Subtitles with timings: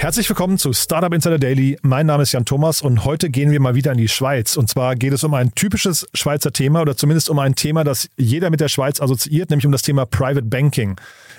[0.00, 1.76] Herzlich willkommen zu Startup Insider Daily.
[1.82, 4.56] Mein Name ist Jan Thomas und heute gehen wir mal wieder in die Schweiz.
[4.56, 8.08] Und zwar geht es um ein typisches Schweizer Thema oder zumindest um ein Thema, das
[8.16, 10.94] jeder mit der Schweiz assoziiert, nämlich um das Thema Private Banking.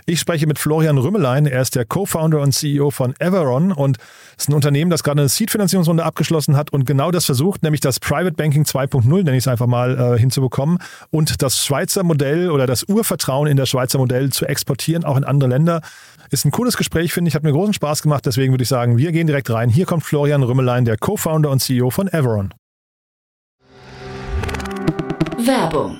[0.10, 1.46] Ich spreche mit Florian Rümmelein.
[1.46, 4.00] Er ist der Co-Founder und CEO von Everon und
[4.36, 8.00] ist ein Unternehmen, das gerade eine Seed-Finanzierungsrunde abgeschlossen hat und genau das versucht, nämlich das
[8.00, 10.80] Private Banking 2.0, nenne ich es einfach mal, äh, hinzubekommen
[11.12, 15.26] und das Schweizer Modell oder das Urvertrauen in das Schweizer Modell zu exportieren, auch in
[15.26, 15.82] andere Länder.
[16.32, 18.26] Ist ein cooles Gespräch, finde ich, hat mir großen Spaß gemacht.
[18.26, 19.70] Deswegen würde ich sagen, wir gehen direkt rein.
[19.70, 22.52] Hier kommt Florian Rümmelein, der Co-Founder und CEO von Everon.
[25.38, 26.00] Werbung.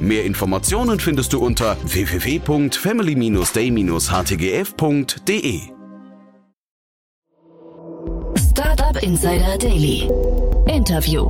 [0.00, 5.60] Mehr Informationen findest du unter www.family-day-htgf www.startup.de.
[8.36, 10.08] Startup Insider Daily.
[10.66, 11.28] Interview.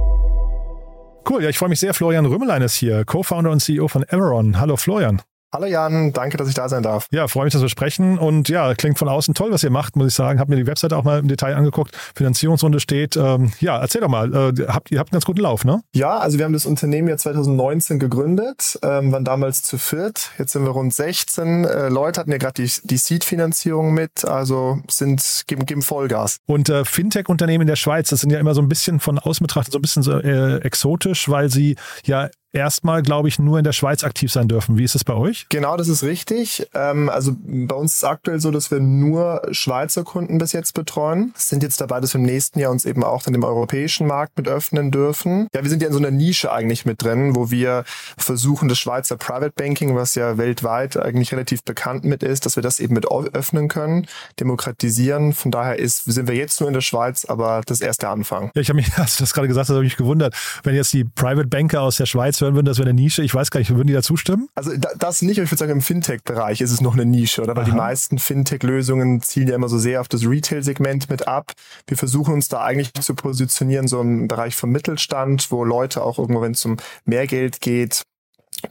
[1.29, 1.95] Cool, ja, ich freue mich sehr.
[1.95, 4.59] Florian Rümmelein ist hier, Co-Founder und CEO von Everon.
[4.59, 5.23] Hallo Florian.
[5.51, 7.07] Hallo Jan, danke, dass ich da sein darf.
[7.11, 8.19] Ja, freue mich, dass wir sprechen.
[8.19, 10.41] Und ja, klingt von außen toll, was ihr macht, muss ich sagen.
[10.41, 11.97] Hab mir die Webseite auch mal im Detail angeguckt.
[12.15, 13.17] Finanzierungsrunde steht.
[13.17, 14.29] Ähm, ja, erzähl doch mal.
[14.35, 15.81] Äh, habt, ihr habt einen ganz guten Lauf, ne?
[15.95, 20.33] Ja, also wir haben das Unternehmen ja 2019 gegründet, ähm, waren damals zu viert.
[20.39, 24.81] Jetzt sind wir rund 16 äh, Leute, hatten ja gerade die, die Seed-Finanzierung mit, also
[24.91, 26.41] sind geben, geben Vollgas.
[26.45, 29.43] Und äh, Fintech-Unternehmen in der Schweiz, das sind ja immer so ein bisschen von außen
[29.47, 33.65] betrachtet so ein bisschen so äh, exotisch, weil sie ja erstmal, glaube ich, nur in
[33.65, 34.79] der Schweiz aktiv sein dürfen.
[34.79, 35.47] Wie ist es bei euch?
[35.49, 36.69] Genau, das ist richtig.
[36.75, 40.75] Ähm, also bei uns ist es aktuell so, dass wir nur Schweizer Kunden bis jetzt
[40.75, 41.33] betreuen.
[41.37, 44.37] Sind jetzt dabei, dass wir im nächsten Jahr uns eben auch dann dem europäischen Markt
[44.37, 45.49] mit öffnen dürfen.
[45.55, 47.85] Ja, wir sind ja in so einer Nische eigentlich mit drin, wo wir
[48.17, 52.63] versuchen, das Schweizer Private Banking, was ja weltweit eigentlich relativ bekannt mit ist, dass wir
[52.63, 54.07] das eben mit öffnen können,
[54.41, 55.33] demokratisieren.
[55.33, 58.11] Von daher ist, sind wir jetzt nur in der Schweiz, aber das ist erst der
[58.11, 58.51] Anfang.
[58.55, 60.75] Ja, ich habe mich, hast du das gerade gesagt, hast, habe ich mich gewundert, wenn
[60.75, 63.23] jetzt die Private Banker aus der Schweiz hören würden, das wäre eine Nische.
[63.23, 64.49] Ich weiß gar nicht, würden die da zustimmen?
[64.55, 67.57] Also das nicht, aber ich würde sagen, im Fintech-Bereich ist es noch eine Nische, oder?
[67.57, 67.71] Weil Aha.
[67.71, 71.53] die meisten Fintech-Lösungen zielen ja immer so sehr auf das Retail-Segment mit ab.
[71.87, 76.19] Wir versuchen uns da eigentlich zu positionieren, so im Bereich vom Mittelstand, wo Leute auch
[76.19, 78.03] irgendwo, wenn es um mehr Geld geht,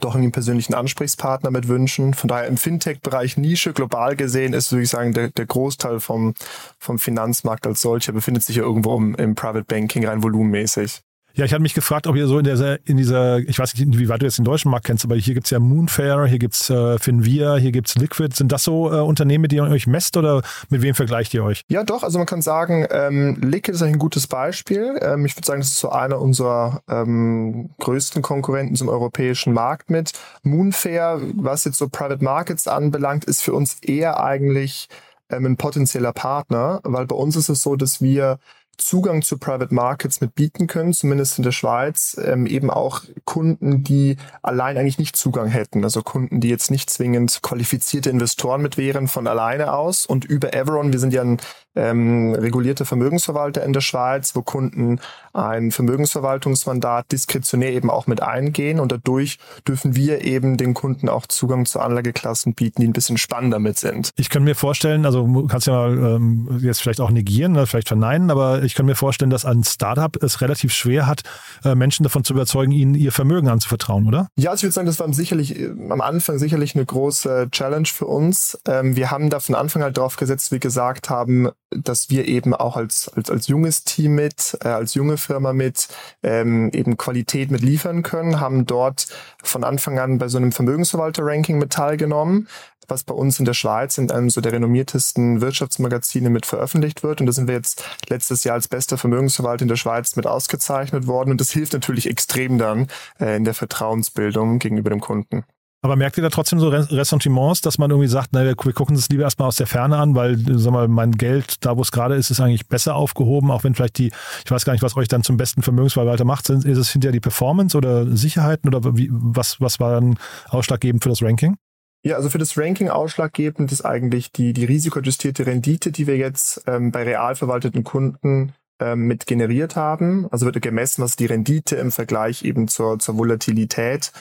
[0.00, 2.14] doch einen persönlichen Ansprechpartner mit wünschen.
[2.14, 6.34] Von daher im Fintech-Bereich Nische global gesehen ist, würde ich sagen, der, der Großteil vom,
[6.78, 11.00] vom Finanzmarkt als solcher befindet sich ja irgendwo im, im Private Banking rein volumenmäßig.
[11.38, 13.96] Ja, ich hatte mich gefragt, ob ihr so in dieser, in dieser, ich weiß nicht,
[13.96, 16.68] wie weit du jetzt den deutschen Markt kennst, aber hier gibt's ja Moonfair, hier gibt's
[16.68, 18.34] äh, Finvia, hier gibt's Liquid.
[18.34, 21.44] Sind das so äh, Unternehmen, mit denen ihr euch messt oder mit wem vergleicht ihr
[21.44, 21.62] euch?
[21.68, 22.02] Ja, doch.
[22.02, 24.98] Also man kann sagen, ähm, Liquid ist eigentlich ein gutes Beispiel.
[25.00, 29.90] Ähm, ich würde sagen, das ist so einer unserer ähm, größten Konkurrenten zum europäischen Markt
[29.90, 30.10] mit.
[30.42, 34.88] Moonfair, was jetzt so Private Markets anbelangt, ist für uns eher eigentlich
[35.30, 38.40] ähm, ein potenzieller Partner, weil bei uns ist es so, dass wir
[38.78, 43.82] Zugang zu Private Markets mit bieten können, zumindest in der Schweiz, ähm, eben auch Kunden,
[43.82, 45.84] die allein eigentlich nicht Zugang hätten.
[45.84, 50.06] Also Kunden, die jetzt nicht zwingend qualifizierte Investoren mit wären von alleine aus.
[50.06, 51.38] Und über Everon, wir sind ja ein
[51.78, 55.00] ähm, regulierter Vermögensverwalter in der Schweiz, wo Kunden
[55.32, 58.80] ein Vermögensverwaltungsmandat diskretionär eben auch mit eingehen.
[58.80, 63.16] Und dadurch dürfen wir eben den Kunden auch Zugang zu Anlageklassen bieten, die ein bisschen
[63.16, 64.10] spannender mit sind.
[64.16, 67.66] Ich kann mir vorstellen, also du kannst ja mal ähm, jetzt vielleicht auch negieren, oder
[67.66, 71.22] vielleicht verneinen, aber ich kann mir vorstellen, dass ein Startup es relativ schwer hat,
[71.64, 74.28] äh, Menschen davon zu überzeugen, ihnen ihr Vermögen anzuvertrauen, oder?
[74.36, 77.86] Ja, also ich würde sagen, das war sicherlich äh, am Anfang sicherlich eine große Challenge
[77.86, 78.58] für uns.
[78.66, 82.54] Ähm, wir haben da von Anfang halt drauf gesetzt, wie gesagt haben, dass wir eben
[82.54, 85.88] auch als, als, als junges Team mit, äh, als junge Firma mit
[86.22, 89.08] ähm, eben Qualität mit liefern können, haben dort
[89.42, 92.48] von Anfang an bei so einem Vermögensverwalter-Ranking mit teilgenommen,
[92.88, 97.20] was bei uns in der Schweiz in einem so der renommiertesten Wirtschaftsmagazine mit veröffentlicht wird.
[97.20, 101.06] Und da sind wir jetzt letztes Jahr als bester Vermögensverwalter in der Schweiz mit ausgezeichnet
[101.06, 101.30] worden.
[101.30, 102.86] Und das hilft natürlich extrem dann
[103.20, 105.44] äh, in der Vertrauensbildung gegenüber dem Kunden.
[105.88, 109.08] Aber merkt ihr da trotzdem so Ressentiments, dass man irgendwie sagt, na, wir, gucken es
[109.08, 112.14] lieber erstmal aus der Ferne an, weil, sag mal, mein Geld, da wo es gerade
[112.14, 114.12] ist, ist eigentlich besser aufgehoben, auch wenn vielleicht die,
[114.44, 117.20] ich weiß gar nicht, was euch dann zum besten Vermögensverwalter macht, ist es hinterher die
[117.20, 120.18] Performance oder Sicherheiten oder wie, was, was war dann
[120.50, 121.56] ausschlaggebend für das Ranking?
[122.04, 126.64] Ja, also für das Ranking ausschlaggebend ist eigentlich die, die risikoadjustierte Rendite, die wir jetzt
[126.66, 130.28] ähm, bei real verwalteten Kunden ähm, mit generiert haben.
[130.30, 134.12] Also wird gemessen, was die Rendite im Vergleich eben zur, zur Volatilität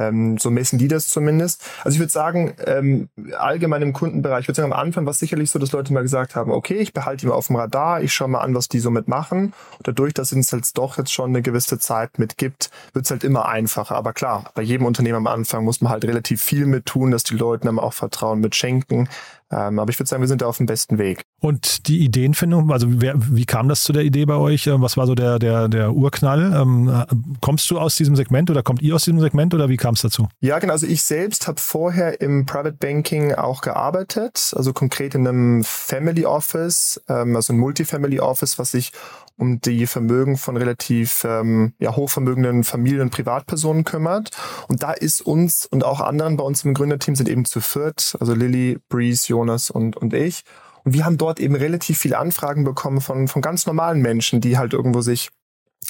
[0.00, 1.62] ähm, so messen die das zumindest.
[1.84, 3.08] Also ich würde sagen, ähm,
[3.38, 6.02] allgemein im Kundenbereich, ich würde sagen, am Anfang war es sicherlich so, dass Leute mal
[6.02, 8.68] gesagt haben, okay, ich behalte die mal auf dem Radar, ich schaue mal an, was
[8.68, 9.52] die so mitmachen.
[9.78, 13.24] Und dadurch, dass es jetzt doch jetzt schon eine gewisse Zeit mitgibt, wird es halt
[13.24, 13.96] immer einfacher.
[13.96, 17.24] Aber klar, bei jedem Unternehmen am Anfang muss man halt relativ viel mit tun, dass
[17.24, 19.08] die Leute einem auch Vertrauen mit schenken.
[19.50, 21.22] Ähm, aber ich würde sagen, wir sind da auf dem besten Weg.
[21.40, 24.66] Und die Ideenfindung, also wer, wie kam das zu der Idee bei euch?
[24.66, 26.52] Ähm, was war so der, der, der Urknall?
[26.54, 27.06] Ähm, äh,
[27.40, 30.02] kommst du aus diesem Segment oder kommt ihr aus diesem Segment oder wie kam es
[30.02, 30.28] dazu?
[30.40, 30.74] Ja, genau.
[30.74, 36.26] Also ich selbst habe vorher im Private Banking auch gearbeitet, also konkret in einem Family
[36.26, 38.92] Office, also ein Multifamily Office, was sich
[39.40, 44.30] um die Vermögen von relativ ähm, ja, hochvermögenden Familien und Privatpersonen kümmert.
[44.68, 48.16] Und da ist uns und auch anderen bei uns im Gründerteam sind eben zu viert,
[48.20, 49.39] also Lilly, Breeze, Jonas
[49.70, 50.42] und, und ich.
[50.84, 54.58] Und wir haben dort eben relativ viele Anfragen bekommen von, von ganz normalen Menschen, die
[54.58, 55.30] halt irgendwo sich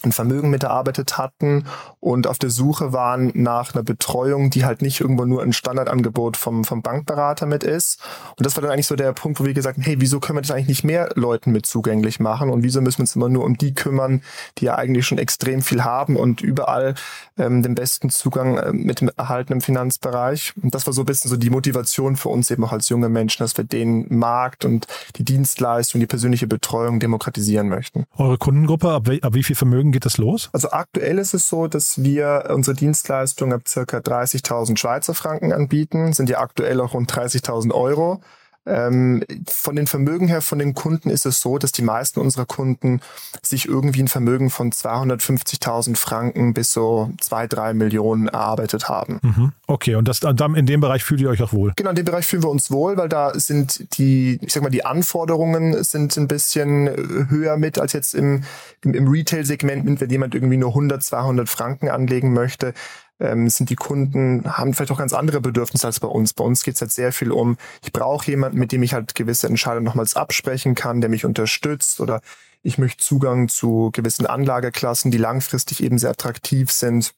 [0.03, 1.67] ein Vermögen miterarbeitet hatten
[1.99, 6.39] und auf der Suche waren nach einer Betreuung, die halt nicht irgendwo nur ein Standardangebot
[6.39, 8.01] vom, vom Bankberater mit ist.
[8.37, 10.39] Und das war dann eigentlich so der Punkt, wo wir gesagt haben, hey, wieso können
[10.39, 13.29] wir das eigentlich nicht mehr Leuten mit zugänglich machen und wieso müssen wir uns immer
[13.29, 14.23] nur um die kümmern,
[14.59, 16.95] die ja eigentlich schon extrem viel haben und überall
[17.37, 20.55] ähm, den besten Zugang äh, mit dem erhaltenen Finanzbereich.
[20.63, 23.11] Und das war so ein bisschen so die Motivation für uns eben auch als junge
[23.11, 24.87] Menschen, dass wir den Markt und
[25.17, 28.05] die Dienstleistung, die persönliche Betreuung demokratisieren möchten.
[28.17, 30.51] Eure Kundengruppe, ab, ab wie viel Vermögen Vermögen geht das los?
[30.53, 36.13] Also aktuell ist es so, dass wir unsere Dienstleistung ab circa 30.000 Schweizer Franken anbieten,
[36.13, 38.21] sind ja aktuell auch rund 30.000 Euro.
[38.67, 42.45] Ähm, von den Vermögen her, von den Kunden ist es so, dass die meisten unserer
[42.45, 43.01] Kunden
[43.43, 49.19] sich irgendwie ein Vermögen von 250.000 Franken bis so zwei, drei Millionen erarbeitet haben.
[49.23, 49.53] Mhm.
[49.67, 51.73] Okay, und das, dann in dem Bereich fühlt ihr euch auch wohl?
[51.77, 54.69] Genau, in dem Bereich fühlen wir uns wohl, weil da sind die, ich sag mal,
[54.69, 56.89] die Anforderungen sind ein bisschen
[57.31, 58.45] höher mit als jetzt im,
[58.85, 62.75] im, im Retail-Segment, wenn jemand irgendwie nur 100, 200 Franken anlegen möchte
[63.21, 66.33] ähm, sind die Kunden, haben vielleicht auch ganz andere Bedürfnisse als bei uns.
[66.33, 69.15] Bei uns geht es halt sehr viel um, ich brauche jemanden, mit dem ich halt
[69.15, 72.21] gewisse Entscheidungen nochmals absprechen kann, der mich unterstützt oder
[72.63, 77.15] ich möchte Zugang zu gewissen Anlageklassen, die langfristig eben sehr attraktiv sind,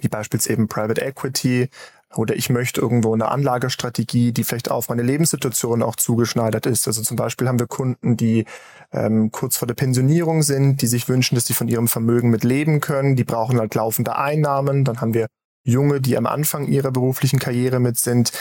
[0.00, 1.68] wie beispielsweise eben Private Equity,
[2.16, 6.86] oder ich möchte irgendwo eine Anlagestrategie, die vielleicht auf meine Lebenssituation auch zugeschneidert ist.
[6.86, 8.44] Also zum Beispiel haben wir Kunden, die
[8.92, 12.44] ähm, kurz vor der Pensionierung sind, die sich wünschen, dass sie von ihrem Vermögen mit
[12.44, 13.16] leben können.
[13.16, 14.84] Die brauchen halt laufende Einnahmen.
[14.84, 15.26] Dann haben wir
[15.64, 18.32] Junge, die am Anfang ihrer beruflichen Karriere mit sind,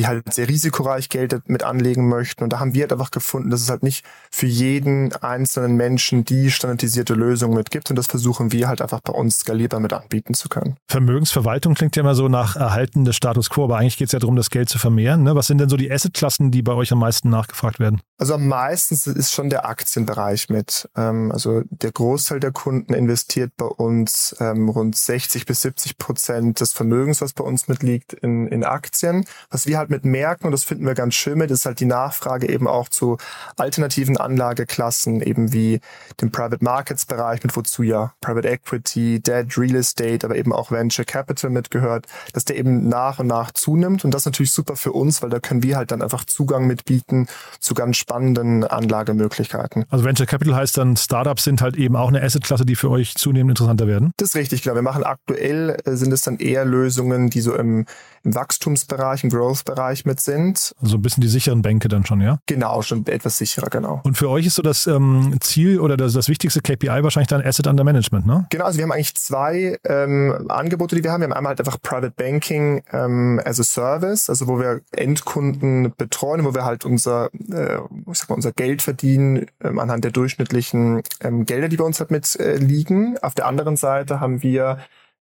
[0.00, 2.42] die halt sehr risikoreich Geld mit anlegen möchten.
[2.42, 6.24] Und da haben wir halt einfach gefunden, dass es halt nicht für jeden einzelnen Menschen
[6.24, 7.90] die standardisierte Lösung mit gibt.
[7.90, 10.76] Und das versuchen wir halt einfach bei uns skalierbar mit anbieten zu können.
[10.88, 14.20] Vermögensverwaltung klingt ja immer so nach Erhalten des Status quo, aber eigentlich geht es ja
[14.20, 15.22] darum, das Geld zu vermehren.
[15.22, 15.34] Ne?
[15.34, 18.00] Was sind denn so die Assetklassen, die bei euch am meisten nachgefragt werden?
[18.16, 20.88] Also am meisten ist schon der Aktienbereich mit.
[20.96, 26.60] Ähm, also der Großteil der Kunden investiert bei uns ähm, rund 60 bis 70 Prozent
[26.60, 29.26] des Vermögens, was bei uns mitliegt, in, in Aktien.
[29.50, 31.86] Was wir halt mit merken, und das finden wir ganz schön mit, ist halt die
[31.86, 33.18] Nachfrage eben auch zu
[33.56, 35.80] alternativen Anlageklassen, eben wie
[36.20, 40.70] dem Private Markets Bereich, mit wozu ja Private Equity, Debt, Real Estate, aber eben auch
[40.70, 44.04] Venture Capital mitgehört, dass der eben nach und nach zunimmt.
[44.04, 46.66] Und das ist natürlich super für uns, weil da können wir halt dann einfach Zugang
[46.66, 47.26] mitbieten
[47.58, 49.84] zu ganz spannenden Anlagemöglichkeiten.
[49.90, 53.14] Also Venture Capital heißt dann, Startups sind halt eben auch eine Assetklasse, die für euch
[53.14, 54.12] zunehmend interessanter werden?
[54.16, 54.74] Das ist richtig, genau.
[54.74, 57.86] Wir machen aktuell, äh, sind es dann eher Lösungen, die so im,
[58.22, 60.74] im Wachstumsbereich, im Growth Bereich mit sind.
[60.82, 62.40] Also ein bisschen die sicheren Bänke dann schon, ja?
[62.46, 64.00] Genau, schon etwas sicherer, genau.
[64.02, 67.40] Und für euch ist so das ähm, Ziel oder das, das wichtigste KPI wahrscheinlich dann
[67.40, 68.46] Asset Under Management, ne?
[68.50, 71.20] Genau, also wir haben eigentlich zwei ähm, Angebote, die wir haben.
[71.20, 75.92] Wir haben einmal halt einfach Private Banking ähm, as a Service, also wo wir Endkunden
[75.96, 77.76] betreuen, wo wir halt unser, äh,
[78.10, 82.00] ich sag mal, unser Geld verdienen ähm, anhand der durchschnittlichen ähm, Gelder, die bei uns
[82.00, 83.18] halt mit äh, liegen.
[83.18, 84.78] Auf der anderen Seite haben wir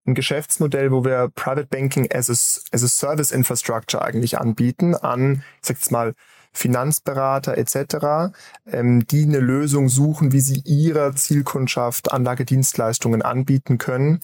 [0.08, 2.34] ein Geschäftsmodell, wo wir Private Banking as a,
[2.74, 6.14] as a Service Infrastructure eigentlich anbieten an, ich sag jetzt mal,
[6.54, 8.34] Finanzberater etc.,
[8.66, 14.22] ähm, die eine Lösung suchen, wie sie ihrer Zielkundschaft Anlagedienstleistungen anbieten können.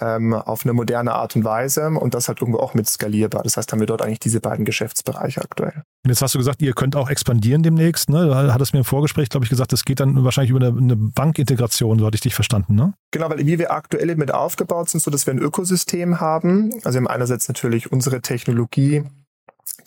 [0.00, 3.42] Ähm, auf eine moderne Art und Weise und das halt irgendwo auch mit skalierbar.
[3.42, 5.82] Das heißt, haben wir dort eigentlich diese beiden Geschäftsbereiche aktuell.
[6.04, 8.10] Und jetzt hast du gesagt, ihr könnt auch expandieren demnächst.
[8.10, 8.26] Ne?
[8.26, 10.96] Du hattest mir im Vorgespräch, glaube ich, gesagt, das geht dann wahrscheinlich über eine, eine
[10.96, 12.94] Bankintegration, so hatte ich dich verstanden, ne?
[13.10, 16.72] Genau, weil wie wir aktuell mit aufgebaut sind, so dass wir ein Ökosystem haben.
[16.84, 19.04] Also wir haben einerseits natürlich unsere Technologie,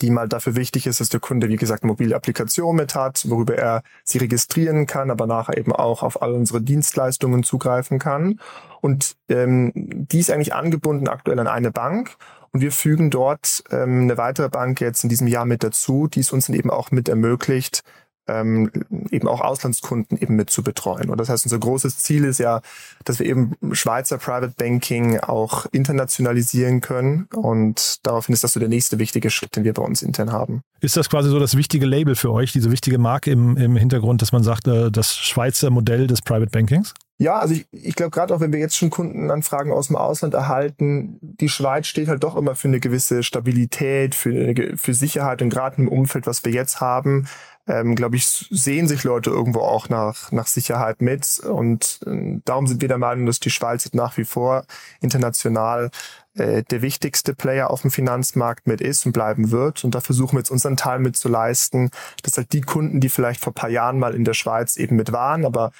[0.00, 3.28] die mal dafür wichtig ist, dass der Kunde, wie gesagt, eine mobile Applikation mit hat,
[3.28, 8.40] worüber er sie registrieren kann, aber nachher eben auch auf all unsere Dienstleistungen zugreifen kann.
[8.80, 12.16] Und ähm, die ist eigentlich angebunden aktuell an eine Bank.
[12.52, 16.20] Und wir fügen dort ähm, eine weitere Bank jetzt in diesem Jahr mit dazu, die
[16.20, 17.82] es uns dann eben auch mit ermöglicht,
[18.28, 18.70] ähm,
[19.10, 21.10] eben auch Auslandskunden eben mit zu betreuen.
[21.10, 22.60] Und das heißt, unser großes Ziel ist ja,
[23.04, 27.28] dass wir eben Schweizer Private Banking auch internationalisieren können.
[27.34, 30.62] Und daraufhin ist das so der nächste wichtige Schritt, den wir bei uns intern haben.
[30.80, 34.22] Ist das quasi so das wichtige Label für euch, diese wichtige Marke im, im Hintergrund,
[34.22, 36.94] dass man sagt, äh, das Schweizer Modell des Private Bankings?
[37.20, 40.34] Ja, also ich, ich glaube, gerade auch wenn wir jetzt schon Kundenanfragen aus dem Ausland
[40.34, 45.50] erhalten, die Schweiz steht halt doch immer für eine gewisse Stabilität, für, für Sicherheit und
[45.50, 47.26] gerade im Umfeld, was wir jetzt haben,
[47.68, 51.38] ähm, glaube ich, sehen sich Leute irgendwo auch nach, nach Sicherheit mit.
[51.38, 54.64] Und äh, darum sind wir der Meinung, dass die Schweiz nach wie vor
[55.00, 55.90] international
[56.34, 59.84] äh, der wichtigste Player auf dem Finanzmarkt mit ist und bleiben wird.
[59.84, 61.90] Und da versuchen wir jetzt unseren Teil mit zu leisten,
[62.22, 65.12] dass halt die Kunden, die vielleicht vor paar Jahren mal in der Schweiz eben mit
[65.12, 65.72] waren, aber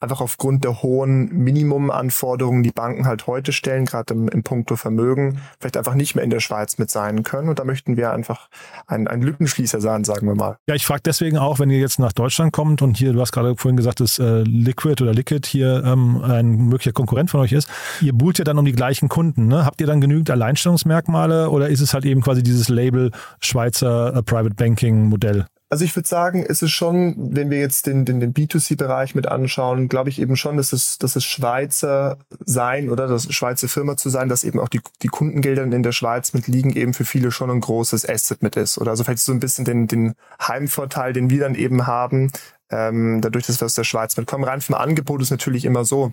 [0.00, 5.40] einfach aufgrund der hohen Minimumanforderungen, die Banken halt heute stellen, gerade im, im Punkto Vermögen,
[5.58, 7.50] vielleicht einfach nicht mehr in der Schweiz mit sein können.
[7.50, 8.48] Und da möchten wir einfach
[8.86, 10.56] ein, ein Lückenschließer sein, sagen wir mal.
[10.66, 13.32] Ja, ich frage deswegen auch, wenn ihr jetzt nach Deutschland kommt und hier, du hast
[13.32, 17.52] gerade vorhin gesagt, dass äh, Liquid oder Liquid hier ähm, ein möglicher Konkurrent von euch
[17.52, 17.68] ist,
[18.00, 19.48] ihr buhlt ja dann um die gleichen Kunden.
[19.48, 19.66] Ne?
[19.66, 24.22] Habt ihr dann genügend Alleinstellungsmerkmale oder ist es halt eben quasi dieses Label Schweizer äh,
[24.22, 25.46] Private Banking Modell?
[25.72, 29.28] Also ich würde sagen, ist es schon, wenn wir jetzt den, den, den B2C-Bereich mit
[29.28, 33.96] anschauen, glaube ich eben schon, dass es, dass es Schweizer sein oder das Schweizer Firma
[33.96, 37.04] zu sein, dass eben auch die, die Kundengelder in der Schweiz mit liegen, eben für
[37.04, 38.78] viele schon ein großes Asset mit ist.
[38.78, 42.32] Oder also vielleicht so ein bisschen den, den Heimvorteil, den wir dann eben haben,
[42.70, 44.42] ähm, dadurch, dass wir aus der Schweiz mitkommen.
[44.42, 46.12] Rein vom Angebot ist natürlich immer so,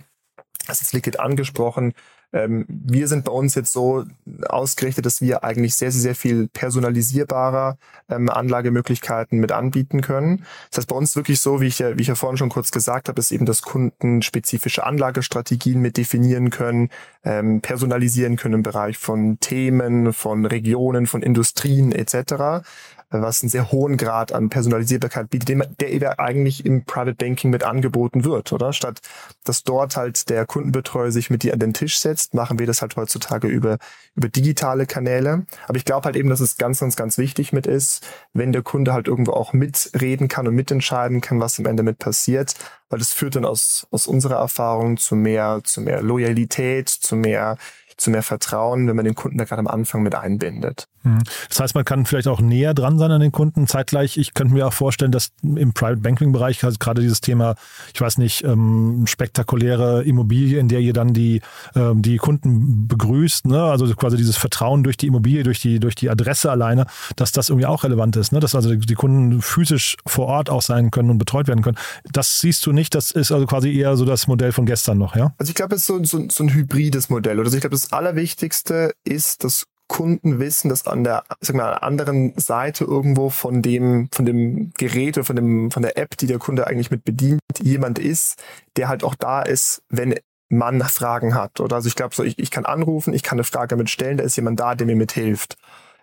[0.68, 1.94] das ist Liquid angesprochen,
[2.32, 4.04] ähm, wir sind bei uns jetzt so
[4.48, 7.78] ausgerichtet, dass wir eigentlich sehr, sehr, sehr viel personalisierbarer
[8.10, 10.44] ähm, Anlagemöglichkeiten mit anbieten können.
[10.70, 12.70] Das heißt, bei uns wirklich so, wie ich ja, wie ich ja vorhin schon kurz
[12.70, 16.90] gesagt habe, ist eben, dass Kunden spezifische Anlagestrategien mit definieren können,
[17.24, 22.62] ähm, personalisieren können im Bereich von Themen, von Regionen, von Industrien etc
[23.10, 27.64] was einen sehr hohen Grad an Personalisierbarkeit bietet, der eben eigentlich im Private Banking mit
[27.64, 28.72] angeboten wird, oder?
[28.72, 29.00] Statt
[29.44, 32.82] dass dort halt der Kundenbetreuer sich mit dir an den Tisch setzt, machen wir das
[32.82, 33.78] halt heutzutage über,
[34.14, 35.46] über digitale Kanäle.
[35.66, 38.62] Aber ich glaube halt eben, dass es ganz, ganz, ganz wichtig mit ist, wenn der
[38.62, 42.54] Kunde halt irgendwo auch mitreden kann und mitentscheiden kann, was am Ende mit passiert,
[42.90, 47.56] weil das führt dann aus, aus unserer Erfahrung zu mehr, zu mehr Loyalität, zu mehr
[47.98, 50.86] zu mehr Vertrauen, wenn man den Kunden da gerade am Anfang mit einbindet.
[51.08, 51.22] Mhm.
[51.48, 53.66] Das heißt, man kann vielleicht auch näher dran sein an den Kunden.
[53.66, 57.54] Zeitgleich, ich könnte mir auch vorstellen, dass im Private Banking Bereich also gerade dieses Thema,
[57.94, 61.40] ich weiß nicht, ähm, spektakuläre Immobilie, in der ihr dann die,
[61.74, 63.62] ähm, die Kunden begrüßt, ne?
[63.62, 66.86] also quasi dieses Vertrauen durch die Immobilie, durch die, durch die Adresse alleine,
[67.16, 68.40] dass das irgendwie auch relevant ist, ne?
[68.40, 71.78] dass also die Kunden physisch vor Ort auch sein können und betreut werden können.
[72.12, 75.16] Das siehst du nicht, das ist also quasi eher so das Modell von gestern noch,
[75.16, 75.34] ja?
[75.38, 77.38] Also ich glaube, es ist so, so, so ein hybrides Modell.
[77.38, 81.72] Oder also ich glaube, das Allerwichtigste ist, dass Kunden wissen, dass an der sag mal,
[81.72, 86.26] anderen Seite irgendwo von dem, von dem Gerät oder von, dem, von der App, die
[86.26, 88.42] der Kunde eigentlich mit bedient, jemand ist,
[88.76, 90.14] der halt auch da ist, wenn
[90.50, 91.60] man Fragen hat.
[91.60, 94.18] Oder also ich glaube so, ich, ich kann anrufen, ich kann eine Frage damit stellen,
[94.18, 95.56] da ist jemand da, der mir mithilft.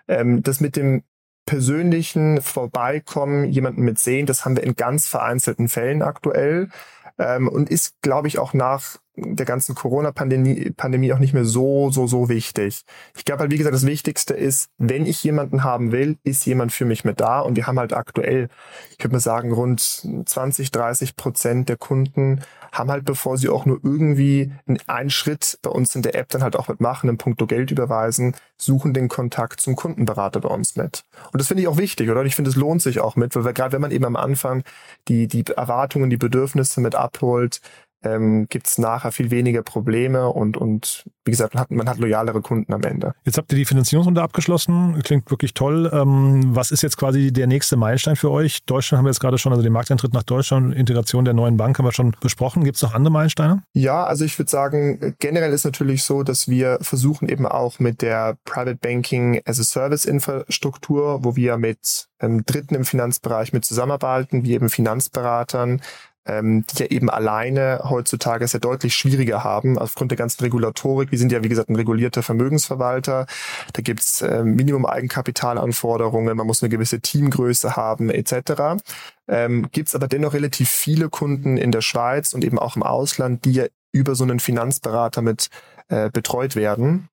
[0.07, 1.03] Ähm, das mit dem
[1.45, 6.69] persönlichen Vorbeikommen, jemanden mit sehen, das haben wir in ganz vereinzelten Fällen aktuell
[7.17, 11.89] ähm, und ist, glaube ich, auch nach der ganzen Corona-Pandemie Pandemie auch nicht mehr so,
[11.89, 12.81] so, so wichtig.
[13.15, 16.71] Ich glaube halt, wie gesagt, das Wichtigste ist, wenn ich jemanden haben will, ist jemand
[16.71, 17.39] für mich mit da.
[17.39, 18.49] Und wir haben halt aktuell,
[18.97, 19.81] ich würde mal sagen, rund
[20.25, 22.41] 20, 30 Prozent der Kunden
[22.71, 24.51] haben halt, bevor sie auch nur irgendwie
[24.87, 28.35] einen Schritt bei uns in der App dann halt auch mitmachen, im Punkto Geld überweisen,
[28.57, 31.03] suchen den Kontakt zum Kundenberater bei uns mit.
[31.31, 32.23] Und das finde ich auch wichtig, oder?
[32.23, 34.63] Ich finde, es lohnt sich auch mit, weil gerade wenn man eben am Anfang
[35.07, 37.61] die, die Erwartungen, die Bedürfnisse mit abholt,
[38.05, 41.97] ähm, gibt es nachher viel weniger Probleme und, und wie gesagt, man hat, man hat
[41.97, 43.13] loyalere Kunden am Ende.
[43.25, 45.89] Jetzt habt ihr die Finanzierungsrunde abgeschlossen, klingt wirklich toll.
[45.91, 48.63] Ähm, was ist jetzt quasi der nächste Meilenstein für euch?
[48.65, 51.77] Deutschland haben wir jetzt gerade schon, also den Markteintritt nach Deutschland, Integration der neuen Bank
[51.77, 52.63] haben wir schon besprochen.
[52.63, 53.63] Gibt es noch andere Meilensteine?
[53.73, 58.03] Ja, also ich würde sagen, generell ist natürlich so, dass wir versuchen eben auch mit
[58.03, 63.65] der Private Banking as a Service Infrastruktur, wo wir mit ähm, Dritten im Finanzbereich mit
[63.65, 65.81] zusammenarbeiten, wie eben Finanzberatern,
[66.25, 71.11] ähm, die ja eben alleine heutzutage sehr deutlich schwieriger haben, aufgrund der ganzen Regulatorik.
[71.11, 73.27] Wir sind ja, wie gesagt, ein regulierter Vermögensverwalter.
[73.73, 78.83] Da gibt's äh, Minimum-Eigenkapitalanforderungen, man muss eine gewisse Teamgröße haben, etc.
[79.27, 83.45] Ähm, Gibt aber dennoch relativ viele Kunden in der Schweiz und eben auch im Ausland,
[83.45, 85.49] die ja über so einen Finanzberater mit
[85.87, 87.09] äh, betreut werden.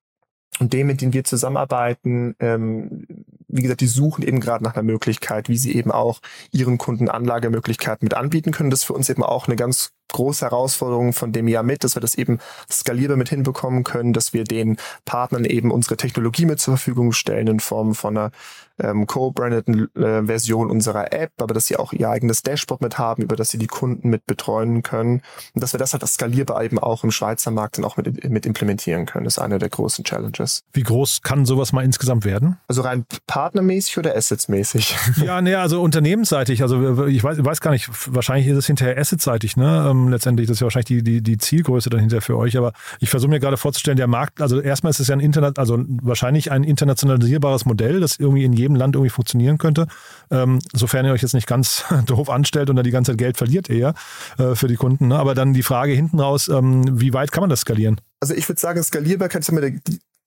[0.58, 3.06] Und dem, mit denen wir zusammenarbeiten, ähm,
[3.52, 7.08] wie gesagt, die suchen eben gerade nach einer Möglichkeit, wie sie eben auch ihren Kunden
[7.08, 8.70] Anlagemöglichkeiten mit anbieten können.
[8.70, 11.96] Das ist für uns eben auch eine ganz große Herausforderung von dem Jahr mit, dass
[11.96, 12.38] wir das eben
[12.70, 17.46] skalierbar mit hinbekommen können, dass wir den Partnern eben unsere Technologie mit zur Verfügung stellen
[17.46, 18.30] in Form von einer
[18.78, 23.22] ähm, co-brandeten äh, Version unserer App, aber dass sie auch ihr eigenes Dashboard mit haben,
[23.22, 25.22] über das sie die Kunden mit betreuen können
[25.54, 28.46] und dass wir das halt skalierbar eben auch im Schweizer Markt dann auch mit, mit
[28.46, 30.64] implementieren können, ist eine der großen Challenges.
[30.72, 32.58] Wie groß kann sowas mal insgesamt werden?
[32.68, 34.96] Also rein partnermäßig oder assetsmäßig?
[35.22, 38.98] Ja, nee, also unternehmensseitig, also ich weiß, ich weiß gar nicht, wahrscheinlich ist es hinterher
[38.98, 39.88] assetseitig, ne?
[40.08, 43.10] Letztendlich, das ist ja wahrscheinlich die, die, die Zielgröße dann hinterher für euch, aber ich
[43.10, 46.50] versuche mir gerade vorzustellen, der Markt, also erstmal ist es ja ein Internet, also wahrscheinlich
[46.50, 49.86] ein internationalisierbares Modell, das irgendwie in jedem Land irgendwie funktionieren könnte,
[50.30, 53.36] ähm, sofern ihr euch jetzt nicht ganz doof anstellt und da die ganze Zeit Geld
[53.36, 53.94] verliert eher
[54.38, 55.08] äh, für die Kunden.
[55.08, 55.18] Ne?
[55.18, 58.00] Aber dann die Frage hinten raus, ähm, wie weit kann man das skalieren?
[58.20, 59.72] Also ich würde sagen, Skalierbarkeit ist immer der,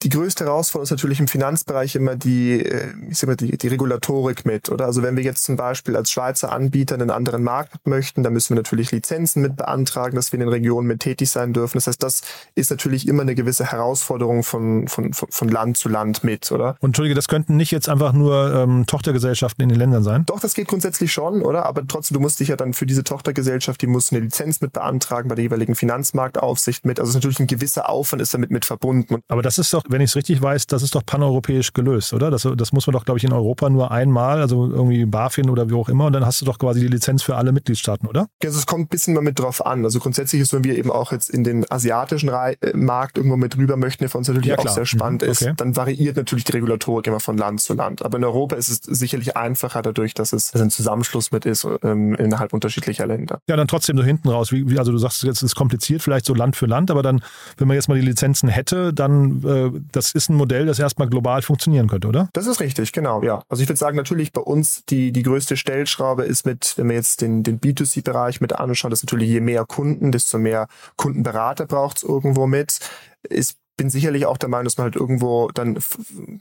[0.04, 3.68] die größte Herausforderung ist natürlich im Finanzbereich immer die, äh, ich sag mal, die, die
[3.68, 4.86] Regulatorik mit, oder?
[4.86, 8.50] Also wenn wir jetzt zum Beispiel als Schweizer Anbieter einen anderen Markt möchten, dann müssen
[8.50, 11.78] wir natürlich Lizenzen mit beantragen, dass wir in den Regionen mit tätig sein dürfen.
[11.78, 12.22] Das heißt, das
[12.56, 16.76] ist natürlich immer eine gewisse Herausforderung von, von, von Land zu Land mit, oder?
[16.82, 20.26] Und Entschuldige, das könnten nicht jetzt einfach nur ähm, Tochtergesellschaften in den Ländern sein?
[20.26, 21.66] Doch, das geht grundsätzlich schon, oder?
[21.66, 24.74] Aber trotzdem, du musst dich ja dann für diese Tochtergesellschaft, die muss eine Lizenz mit
[24.74, 27.00] beantragen bei der jeweiligen Finanzmarktaufsicht mit.
[27.00, 29.22] Also es ist natürlich ein gewisser Aufwand ist damit mit verbunden.
[29.28, 32.32] Aber das ist doch, wenn ich es richtig weiß, das ist doch paneuropäisch gelöst, oder?
[32.32, 35.70] Das, das muss man doch, glaube ich, in Europa nur einmal, also irgendwie BaFin oder
[35.70, 38.28] wie auch immer, und dann hast du doch quasi die Lizenz für alle Mitgliedstaaten, oder?
[38.44, 39.84] Also es kommt ein bisschen mal mit drauf an.
[39.84, 43.38] Also grundsätzlich ist, wenn wir eben auch jetzt in den asiatischen Re äh, Markt irgendwo
[43.38, 45.30] mit rüber möchten, der für uns natürlich ja, auch sehr spannend mhm.
[45.30, 45.50] okay.
[45.50, 48.04] ist, dann variiert natürlich die Regulatorik immer von Land zu Land.
[48.04, 52.16] Aber in Europa ist es sicherlich einfacher dadurch, dass es ein Zusammenschluss mit ist ähm,
[52.16, 53.40] innerhalb unterschiedlicher Länder.
[53.48, 54.52] Ja, dann trotzdem so hinten raus.
[54.52, 57.04] Wie, wie, also du sagst jetzt, es ist kompliziert, vielleicht so Land für Land, aber
[57.04, 57.22] dann,
[57.58, 61.10] wenn man jetzt mal die Lizenzen hätte, dann äh, das ist ein Modell, das erstmal
[61.10, 62.30] global funktionieren könnte, oder?
[62.34, 63.44] Das ist richtig, genau, ja.
[63.50, 66.96] Also ich würde sagen, natürlich bei uns die, die größte Stellschraube ist mit, wenn wir
[66.96, 71.98] jetzt den, den B2C-Bereich mit anschauen, dass natürlich je mehr Kunden, desto mehr Kundenberater braucht
[71.98, 72.80] es irgendwo mit.
[73.24, 75.78] Ist bin sicherlich auch der Meinung, dass man halt irgendwo dann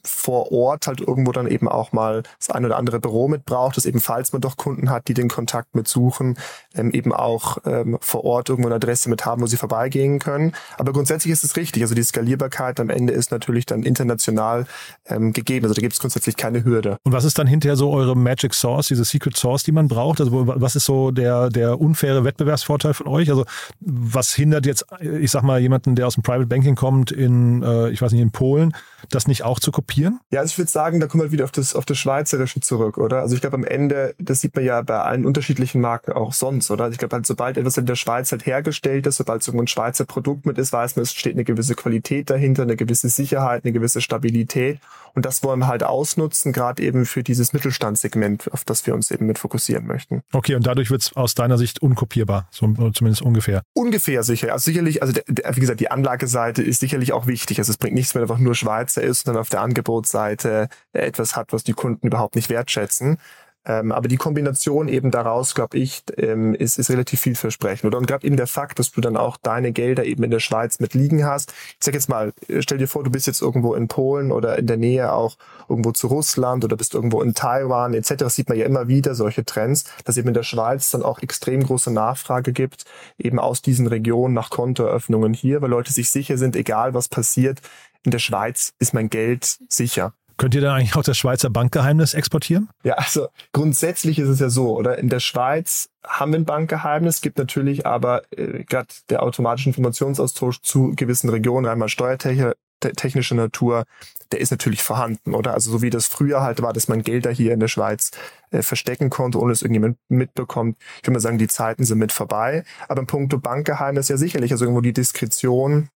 [0.05, 3.77] vor Ort halt irgendwo dann eben auch mal das ein oder andere Büro mit braucht,
[3.77, 6.37] dass eben falls man doch Kunden hat, die den Kontakt mit suchen,
[6.75, 10.53] ähm, eben auch ähm, vor Ort irgendwo eine Adresse mit haben, wo sie vorbeigehen können.
[10.79, 11.83] Aber grundsätzlich ist es richtig.
[11.83, 14.67] Also die Skalierbarkeit am Ende ist natürlich dann international
[15.07, 15.65] ähm, gegeben.
[15.65, 16.99] Also da gibt es grundsätzlich keine Hürde.
[17.05, 20.21] Und was ist dann hinterher so eure Magic Source, diese Secret Source, die man braucht?
[20.21, 23.31] Also was ist so der, der unfaire Wettbewerbsvorteil von euch?
[23.31, 23.45] Also
[23.81, 27.91] was hindert jetzt, ich sag mal, jemanden, der aus dem Private Banking kommt, in, äh,
[27.91, 28.75] ich weiß nicht, in Polen,
[29.11, 30.21] das nicht auch zu kopieren?
[30.31, 32.99] Ja, also ich würde sagen, da kommen wir wieder auf das, auf das Schweizerische zurück,
[32.99, 33.21] oder?
[33.21, 36.71] Also ich glaube am Ende, das sieht man ja bei allen unterschiedlichen Marken auch sonst,
[36.71, 36.85] oder?
[36.85, 39.65] Also ich glaube halt, sobald etwas in der Schweiz halt hergestellt ist, sobald es irgendwo
[39.65, 43.09] ein Schweizer Produkt mit ist, weiß man, es steht eine gewisse Qualität dahinter, eine gewisse
[43.09, 44.81] Sicherheit, eine gewisse Stabilität.
[45.15, 49.13] Und das wollen wir halt ausnutzen, gerade eben für dieses Mittelstandssegment, auf das wir uns
[49.13, 50.23] eben mit fokussieren möchten.
[50.33, 53.63] Okay, und dadurch wird es aus deiner Sicht unkopierbar, so, zumindest ungefähr.
[53.75, 54.53] Ungefähr sicher.
[54.53, 57.59] Also sicherlich, also der, der, wie gesagt, die Anlageseite ist sicherlich auch wichtig.
[57.59, 61.37] Also es bringt nichts, wenn einfach nur Schweizer ist und dann auf der Angebotsseite etwas
[61.37, 63.19] hat, was die Kunden überhaupt nicht wertschätzen.
[63.67, 67.87] Ähm, aber die Kombination eben daraus, glaube ich, ähm, ist, ist relativ vielversprechend.
[67.87, 70.41] Oder und gerade eben der Fakt, dass du dann auch deine Gelder eben in der
[70.41, 71.53] Schweiz mit liegen hast.
[71.71, 74.67] Ich sag jetzt mal, stell dir vor, du bist jetzt irgendwo in Polen oder in
[74.67, 75.37] der Nähe auch
[75.69, 78.15] irgendwo zu Russland oder bist irgendwo in Taiwan etc.
[78.19, 81.23] Das sieht man ja immer wieder solche Trends, dass eben in der Schweiz dann auch
[81.23, 82.85] extrem große Nachfrage gibt,
[83.19, 87.61] eben aus diesen Regionen nach Kontoeröffnungen hier, weil Leute sich sicher sind, egal was passiert,
[88.05, 90.13] in der Schweiz ist mein Geld sicher.
[90.37, 92.69] Könnt ihr dann eigentlich auch das Schweizer Bankgeheimnis exportieren?
[92.83, 94.99] Ja, also grundsätzlich ist es ja so, oder?
[94.99, 100.61] In der Schweiz haben wir ein Bankgeheimnis, gibt natürlich aber äh, gerade der automatische Informationsaustausch
[100.63, 103.85] zu gewissen Regionen, einmal steuertechnischer Natur,
[104.33, 105.55] der ist natürlich vorhanden, oder?
[105.55, 108.11] Also so wie das früher halt war, dass man Gelder hier in der Schweiz
[108.51, 110.77] äh, verstecken konnte, ohne dass irgendjemand mitbekommt.
[110.97, 112.65] Ich würde mal sagen, die Zeiten sind mit vorbei.
[112.89, 115.89] Aber im Punkto Bankgeheimnis ja sicherlich, also irgendwo die Diskretion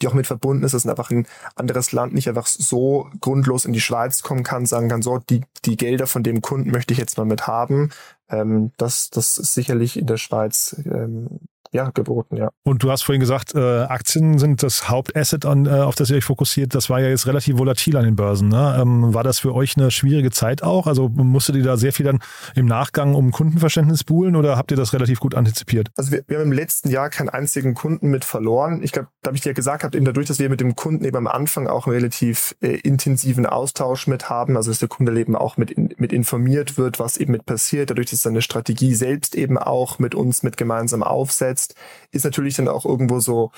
[0.00, 3.72] die auch mit verbunden ist, dass einfach ein anderes Land nicht einfach so grundlos in
[3.72, 6.98] die Schweiz kommen kann, sagen kann, so, die, die Gelder von dem Kunden möchte ich
[6.98, 7.90] jetzt mal mit haben.
[8.28, 11.40] Ähm, das, das ist sicherlich in der Schweiz ähm,
[11.72, 12.50] ja, geboten, ja.
[12.64, 16.16] Und du hast vorhin gesagt, äh, Aktien sind das Hauptasset, an, äh, auf das ihr
[16.16, 16.74] euch fokussiert.
[16.74, 18.48] Das war ja jetzt relativ volatil an den Börsen.
[18.48, 18.78] Ne?
[18.80, 20.86] Ähm, war das für euch eine schwierige Zeit auch?
[20.86, 22.20] Also musstet ihr da sehr viel dann
[22.54, 25.88] im Nachgang um Kundenverständnis buhlen oder habt ihr das relativ gut antizipiert?
[25.96, 28.82] Also wir, wir haben im letzten Jahr keinen einzigen Kunden mit verloren.
[28.82, 31.04] Ich glaube, da habe ich dir gesagt, habt eben dadurch, dass wir mit dem Kunden
[31.06, 35.18] eben am Anfang auch einen relativ äh, intensiven Austausch mit haben, also dass der Kunde
[35.18, 38.94] eben auch mit, in, mit informiert wird, was eben mit passiert, dadurch, dass seine Strategie
[38.94, 41.61] selbst eben auch mit uns mit gemeinsam aufsetzt,
[42.10, 43.52] ist natürlich dann auch irgendwo so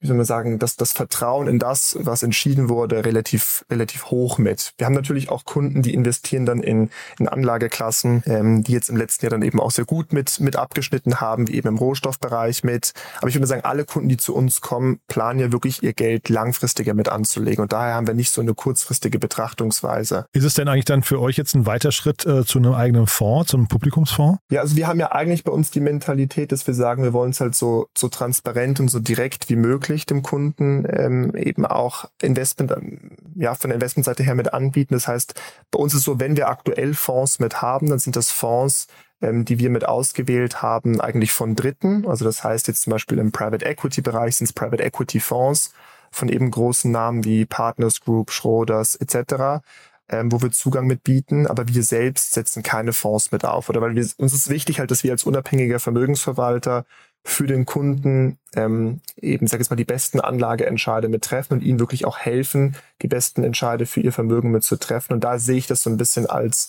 [0.00, 4.38] wie soll man sagen, dass das Vertrauen in das, was entschieden wurde, relativ, relativ hoch
[4.38, 4.72] mit.
[4.78, 8.96] Wir haben natürlich auch Kunden, die investieren dann in, in Anlageklassen, ähm, die jetzt im
[8.96, 12.62] letzten Jahr dann eben auch sehr gut mit, mit abgeschnitten haben, wie eben im Rohstoffbereich
[12.62, 12.92] mit.
[13.18, 16.28] Aber ich würde sagen, alle Kunden, die zu uns kommen, planen ja wirklich ihr Geld
[16.28, 17.62] langfristiger mit anzulegen.
[17.62, 20.26] Und daher haben wir nicht so eine kurzfristige Betrachtungsweise.
[20.32, 23.08] Ist es denn eigentlich dann für euch jetzt ein weiter Schritt äh, zu einem eigenen
[23.08, 24.38] Fonds, zu einem Publikumsfonds?
[24.50, 27.30] Ja, also wir haben ja eigentlich bei uns die Mentalität, dass wir sagen, wir wollen
[27.30, 31.66] es halt so, so transparent und so direkt wie möglich möglich, dem Kunden ähm, eben
[31.66, 34.94] auch Investment, ähm, ja, von der Investmentseite her mit anbieten.
[34.94, 35.34] Das heißt,
[35.70, 38.88] bei uns ist so, wenn wir aktuell Fonds mit haben, dann sind das Fonds,
[39.20, 42.06] ähm, die wir mit ausgewählt haben, eigentlich von Dritten.
[42.06, 45.72] Also das heißt jetzt zum Beispiel im Private Equity Bereich sind es Private Equity Fonds
[46.10, 49.62] von eben großen Namen wie Partners Group, Schroders etc.,
[50.10, 53.68] ähm, wo wir Zugang mit bieten, aber wir selbst setzen keine Fonds mit auf.
[53.68, 56.86] Oder weil wir, uns ist wichtig halt, dass wir als unabhängiger Vermögensverwalter
[57.24, 61.78] für den Kunden ähm, eben, sag ich mal, die besten Anlageentscheide mit treffen und ihnen
[61.78, 65.12] wirklich auch helfen, die besten Entscheide für ihr Vermögen mit zu treffen.
[65.12, 66.68] Und da sehe ich das so ein bisschen als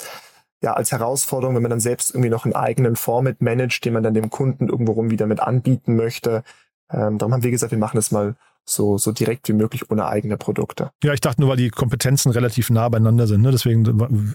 [0.62, 3.94] ja, als Herausforderung, wenn man dann selbst irgendwie noch einen eigenen Fonds mit managt, den
[3.94, 6.44] man dann dem Kunden irgendwo rum wieder mit anbieten möchte.
[6.92, 8.36] Ähm, darum haben wir gesagt, wir machen das mal
[8.70, 10.92] so, so direkt wie möglich ohne eigene Produkte.
[11.04, 13.52] Ja, ich dachte nur, weil die Kompetenzen relativ nah beieinander sind, ne?
[13.52, 13.84] Deswegen.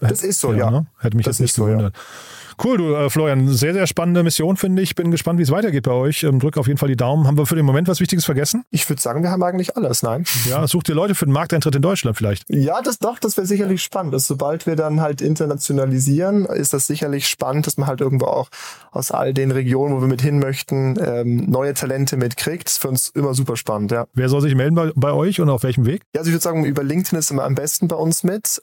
[0.01, 0.71] Das ist so, ja.
[0.71, 0.87] Ne?
[0.99, 1.95] Hätte mich das, das nicht gewundert.
[1.95, 2.45] So, ja.
[2.63, 4.95] Cool, du äh, Florian, sehr, sehr spannende Mission, finde ich.
[4.95, 6.23] Bin gespannt, wie es weitergeht bei euch.
[6.23, 7.27] Ähm, drück auf jeden Fall die Daumen.
[7.27, 8.63] Haben wir für den Moment was Wichtiges vergessen?
[8.71, 10.23] Ich würde sagen, wir haben eigentlich alles, nein.
[10.49, 12.45] Ja, sucht ihr Leute für den Markteintritt in Deutschland vielleicht?
[12.49, 14.13] Ja, das doch, das wäre sicherlich spannend.
[14.13, 18.49] Dass sobald wir dann halt internationalisieren, ist das sicherlich spannend, dass man halt irgendwo auch
[18.91, 22.67] aus all den Regionen, wo wir mit hin möchten, ähm, neue Talente mitkriegt.
[22.67, 24.05] Das ist für uns immer super spannend, ja.
[24.25, 26.01] Wer soll sich melden bei, bei euch und auf welchem Weg?
[26.15, 28.59] Ja, also ich würde sagen, über LinkedIn ist immer am besten bei uns mit.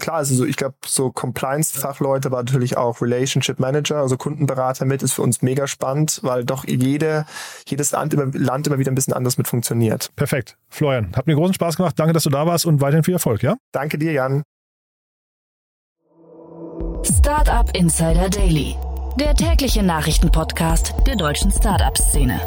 [0.00, 5.02] Klar, also so, ich glaube, so Compliance-Fachleute, aber natürlich auch Relationship Manager, also Kundenberater mit,
[5.02, 7.26] ist für uns mega spannend, weil doch jede,
[7.68, 10.12] jedes Land immer, Land immer wieder ein bisschen anders mit funktioniert.
[10.16, 10.56] Perfekt.
[10.70, 11.98] Florian, hat mir großen Spaß gemacht.
[11.98, 13.58] Danke, dass du da warst und weiterhin viel Erfolg, ja?
[13.72, 14.44] Danke dir, Jan.
[17.02, 18.76] Startup Insider Daily,
[19.20, 22.40] der tägliche Nachrichtenpodcast der deutschen Startup-Szene.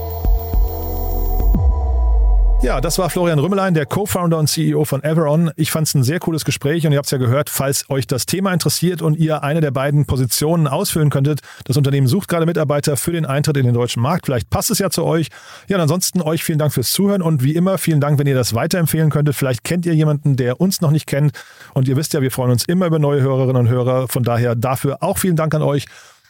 [2.62, 5.50] Ja, das war Florian Rümmelein, der Co-Founder und CEO von Everon.
[5.56, 8.06] Ich fand es ein sehr cooles Gespräch und ihr habt es ja gehört, falls euch
[8.06, 12.46] das Thema interessiert und ihr eine der beiden Positionen ausfüllen könntet, das Unternehmen sucht gerade
[12.46, 14.26] Mitarbeiter für den Eintritt in den deutschen Markt.
[14.26, 15.30] Vielleicht passt es ja zu euch.
[15.70, 18.36] Ja, und ansonsten euch vielen Dank fürs Zuhören und wie immer vielen Dank, wenn ihr
[18.36, 19.36] das weiterempfehlen könntet.
[19.36, 21.32] Vielleicht kennt ihr jemanden, der uns noch nicht kennt
[21.74, 24.10] und ihr wisst ja, wir freuen uns immer über neue Hörerinnen und Hörer.
[24.10, 25.86] Von daher dafür auch vielen Dank an euch.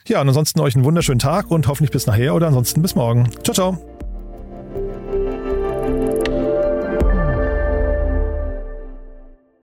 [0.07, 3.29] Ja, und ansonsten euch einen wunderschönen Tag und hoffentlich bis nachher oder ansonsten bis morgen.
[3.43, 3.98] Ciao, ciao.